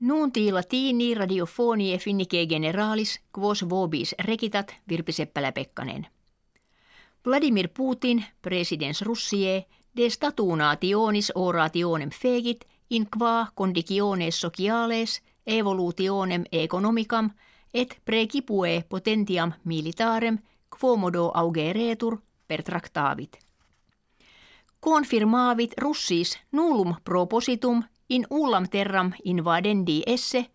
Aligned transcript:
Nuunti 0.00 0.52
latini 0.52 1.14
radiofonie 1.14 1.98
finnike 1.98 2.46
generalis 2.46 3.20
quos 3.38 3.68
vobis 3.68 4.14
rekitat 4.18 4.74
Virpi 4.88 5.12
Seppälä-Pekkanen. 5.12 6.06
Vladimir 7.24 7.68
Putin, 7.68 8.24
presidens 8.42 9.02
Russie, 9.02 9.66
de 9.96 10.10
statunationis 10.10 11.32
orationem 11.34 12.10
fegit 12.10 12.64
in 12.90 13.06
qua 13.18 13.46
conditiones 13.56 14.40
sociales 14.40 15.22
evolutionem 15.46 16.44
economicam 16.52 17.30
et 17.74 18.00
precipue 18.04 18.84
potentiam 18.88 19.52
militarem 19.64 20.38
quomodo 20.80 21.30
augeretur 21.34 22.18
pertractavit. 22.48 23.38
Confirmavit 24.84 25.72
russis 25.78 26.38
nullum 26.52 26.94
propositum 27.04 27.82
in 28.10 28.26
ullam 28.30 28.68
terram 28.68 29.12
invadendi 29.24 30.02
esse 30.06 30.46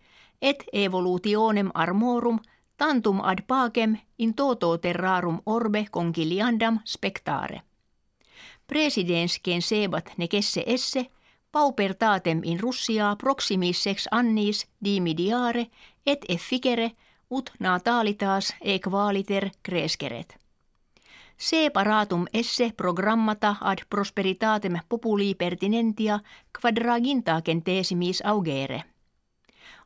et 0.42 0.63
evolutionem 0.73 1.72
armorum 1.73 2.40
tantum 2.77 3.22
ad 3.22 3.41
pacem 3.48 3.98
in 4.18 4.34
toto 4.34 4.77
terrarum 4.77 5.41
orbe 5.46 5.86
conciliandam 5.91 6.80
spectare. 6.86 7.62
Presidens 8.68 9.40
sebat 9.60 10.12
necesse 10.18 10.63
esse 10.66 11.05
paupertatem 11.52 12.41
in 12.44 12.60
Russia 12.60 13.16
proximis 13.16 13.84
sex 13.84 14.08
annis 14.12 14.68
dimidiare 14.85 15.68
et 16.05 16.26
efficere 16.30 16.91
ut 17.30 17.52
natalitas 17.60 18.55
equaliter 18.62 19.49
cresceret. 19.62 20.45
Separatum 21.38 22.25
esse 22.31 22.71
programmata 22.71 23.57
ad 23.62 23.85
prosperitatem 23.89 24.80
populi 24.88 25.35
pertinentia 25.35 26.21
quadraginta 26.52 27.41
centesimis 27.41 28.21
augere. 28.21 28.84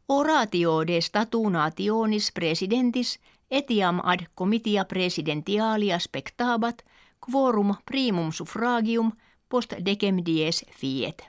Oratio 0.07 0.83
de 0.83 1.01
statu 1.01 1.49
nationis 1.49 2.31
presidentis 2.31 3.19
etiam 3.49 3.99
ad 4.03 4.27
comitia 4.33 4.85
presidentialia 4.85 5.99
spectabat 5.99 6.83
quorum 7.19 7.75
primum 7.85 8.31
suffragium 8.31 9.11
post 9.47 9.73
decem 9.85 10.23
dies 10.23 10.65
fiet. 10.71 11.23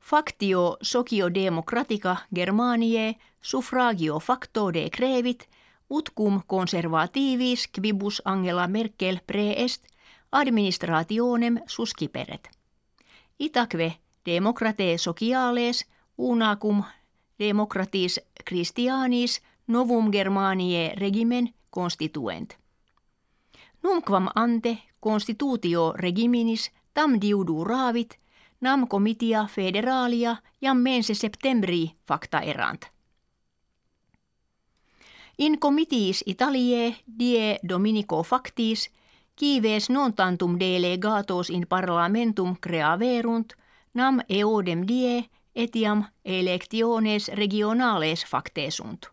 Factio 0.00 0.76
sociodemocratica 0.82 2.16
Germaniae 2.34 3.14
suffragio 3.40 4.18
facto 4.18 4.70
de 4.70 4.88
crevit 4.90 5.48
ut 5.90 6.10
cum 6.14 6.42
conservativis 6.46 7.68
quibus 7.68 8.22
Angela 8.24 8.66
Merkel 8.66 9.20
preest 9.26 9.86
administrationem 10.32 11.58
susciperet. 11.66 12.50
Itaque 13.38 13.96
democrate 14.26 14.98
sociales 14.98 15.86
unacum 16.18 16.84
democratis 17.38 18.20
Christianis 18.44 19.42
novum 19.66 20.10
Germaniae 20.12 20.94
regimen 20.96 21.54
constituent. 21.70 22.56
Numquam 23.82 24.28
ante 24.34 24.78
constitutio 25.00 25.92
regiminis 25.96 26.70
tam 26.94 27.20
diudu 27.20 27.64
raavit, 27.64 28.18
nam 28.60 28.88
comitia 28.88 29.46
federalia 29.46 30.36
jam 30.62 30.76
mense 30.76 31.14
septembri 31.14 31.90
facta 32.08 32.40
erant. 32.40 32.97
In 35.38 35.58
comitiis 35.58 36.24
Italiae 36.26 36.96
die 37.18 37.58
Dominico 37.68 38.22
factis 38.22 38.90
kives 39.36 39.90
non 39.90 40.14
tantum 40.14 40.56
delegatos 40.60 41.50
in 41.50 41.66
parlamentum 41.68 42.56
creaverunt 42.60 43.52
nam 43.94 44.20
eodem 44.28 44.82
die 44.88 45.30
etiam 45.54 46.04
electiones 46.24 47.28
regionales 47.28 48.24
factesunt. 48.26 49.06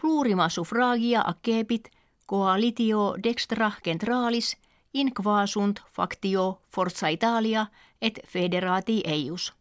Plurima 0.00 0.48
suffragia 0.48 1.22
accepit 1.26 1.88
coalitio 2.26 3.14
dextra 3.22 3.72
centralis 3.84 4.56
in 4.94 5.12
quasunt 5.12 5.82
factio 5.88 6.60
Forza 6.68 7.08
Italia 7.08 7.66
et 8.00 8.20
federati 8.26 9.02
eius. 9.06 9.52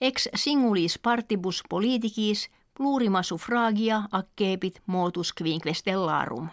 Ex 0.00 0.28
singulis 0.34 0.98
partibus 0.98 1.62
politicis 1.68 2.50
plurima 2.78 3.22
suffragia 3.22 4.02
accepit 4.12 4.82
motus 4.86 5.32
quinquestellarum. 5.32 6.48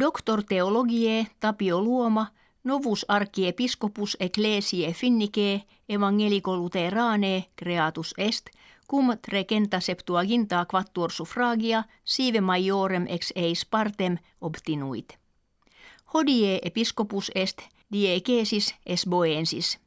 Doctor 0.00 0.42
theologie 0.42 1.26
Tapio 1.40 1.80
Luoma 1.84 2.26
novus 2.64 3.06
archiepiscopus 3.08 4.16
ecclesiae 4.20 4.92
finnike 4.92 5.62
evangelico 5.88 6.56
luterane 6.56 7.44
creatus 7.56 8.14
est 8.18 8.46
cum 8.90 9.18
trecenta 9.18 9.80
septuaginta 9.80 10.66
quattuor 10.70 11.12
suffragia 11.12 11.84
sive 12.04 12.40
maiorem 12.40 13.06
ex 13.08 13.32
eis 13.36 13.66
partem 13.66 14.18
obtinuit. 14.40 15.18
Hodie 16.14 16.58
episcopus 16.62 17.30
est 17.34 17.62
diegesis 17.92 18.74
esboensis. 18.86 19.85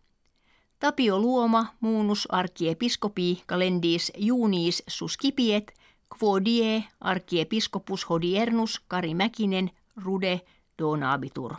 Tapio 0.80 1.20
Luoma 1.20 1.76
muunus 1.80 2.28
archiepiscopi 2.32 3.44
calendis 3.48 4.12
junis 4.18 4.84
suscipiet, 4.88 5.74
quo 6.08 6.40
die 6.46 6.86
archiepiscopus 7.02 8.10
hodiernus 8.10 8.82
Kari 8.88 9.14
Mäkinen 9.14 9.72
rude 10.06 10.42
donabitur. 10.80 11.56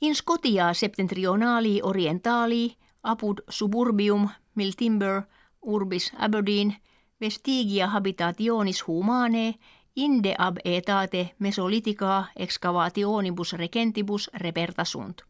In 0.00 0.14
Scotia 0.14 0.74
septentrionali 0.74 1.80
orientali 1.82 2.76
apud 3.02 3.40
suburbium 3.48 4.28
Miltimber 4.54 5.22
urbis 5.62 6.12
Aberdeen 6.18 6.76
vestigia 7.20 7.86
habitationis 7.86 8.86
humane 8.86 9.54
inde 9.96 10.34
ab 10.38 10.56
etate 10.64 11.34
mesolitica 11.38 12.24
excavationibus 12.36 13.52
recentibus 13.52 14.30
repertasunt. 14.34 15.22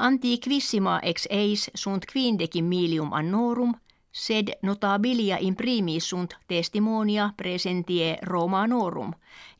Antiquissima 0.00 1.00
ex 1.02 1.26
eis 1.30 1.70
sunt 1.74 2.04
quindecim 2.06 2.64
milium 2.64 3.12
annorum, 3.12 3.72
sed 4.12 4.52
notabilia 4.62 5.38
imprimis 5.40 6.08
sunt 6.08 6.36
testimonia 6.46 7.32
presentie 7.36 8.18
Romanorum, 8.22 9.12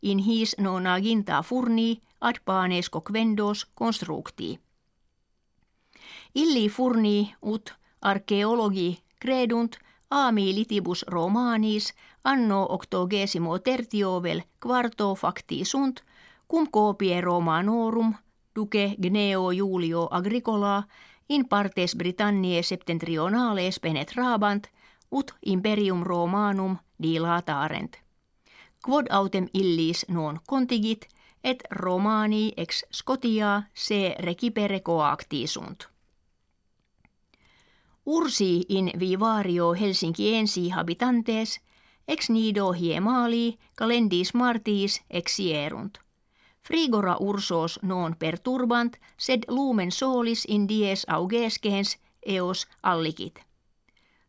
in 0.03 0.19
his 0.19 0.55
nonaginta 0.59 1.43
furni 1.43 2.01
ad 2.21 2.39
panes 2.45 2.89
coquendos 2.89 3.65
constructi. 3.75 4.61
Illi 6.35 6.69
furni 6.69 7.35
ut 7.43 7.75
archeologi 8.01 9.03
credunt 9.19 9.79
ami 10.09 10.55
litibus 10.55 11.05
romanis 11.09 11.95
anno 12.23 12.67
octogesimo 12.73 13.59
tertiovel 13.59 14.43
quarto 14.61 15.15
facti 15.15 15.65
sunt, 15.65 16.05
cum 16.47 16.67
copie 16.71 17.21
Romanorum 17.21 18.15
duce 18.59 18.97
Gneo 18.99 19.53
Julio 19.53 20.09
Agricola 20.11 20.83
in 21.29 21.49
partes 21.49 21.95
Britanniae 21.97 22.63
septentrionales 22.63 23.79
penetrabant 23.81 24.67
ut 25.11 25.35
imperium 25.47 26.03
Romanum 26.03 26.77
dilatarent. 27.03 27.99
Quod 28.85 29.07
autem 29.11 29.47
illis 29.55 30.05
non 30.09 30.41
contigit 30.47 31.07
et 31.45 31.63
Romani 31.71 32.53
ex 32.57 32.83
Scotia 32.91 33.63
se 33.75 34.17
recipere 34.19 34.81
coacti 34.81 35.47
sunt. 35.47 35.89
Ursi 38.07 38.65
in 38.69 38.91
vivario 38.99 39.75
Helsinkiensi 39.75 40.71
habitantes, 40.71 41.61
ex 42.09 42.31
nido 42.31 42.73
hiemali 42.73 43.59
calendis 43.77 44.35
martis 44.35 45.03
exierunt. 45.11 46.08
Frigora 46.69 47.17
ursos 47.21 47.79
non 47.83 48.15
perturbant, 48.15 48.97
sed 49.17 49.47
lumen 49.49 49.91
solis 49.91 50.45
in 50.45 50.67
dies 50.69 51.07
augescens 51.09 51.97
eos 52.27 52.67
allikit. 52.83 53.41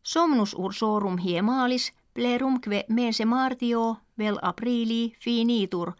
Somnus 0.03 0.55
ursorum 0.57 1.17
hiemalis 1.17 1.91
plerumque 2.13 2.85
mense 2.87 3.25
martio 3.25 3.97
vel 4.17 4.39
aprili 4.41 5.15
finitur, 5.19 5.93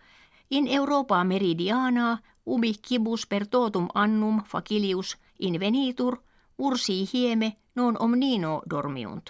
in 0.50 0.68
Europa 0.68 1.24
meridiana 1.24 2.22
ubi 2.46 2.74
kibus 2.88 3.28
per 3.28 3.48
totum 3.48 3.88
annum 3.94 4.44
facilius 4.44 5.18
invenitur– 5.40 6.18
ursi 6.60 7.10
hieme 7.14 7.58
non 7.76 7.96
omnino 8.00 8.62
dormiunt. 8.70 9.30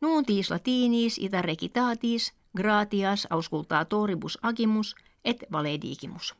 Nuuntis 0.00 0.50
latinis 0.50 1.18
ita 1.18 1.42
recitatis 1.42 2.32
gratias 2.56 3.26
auscultatoribus 3.30 4.38
agimus 4.42 4.94
et 5.24 5.44
valedigimus. 5.50 6.34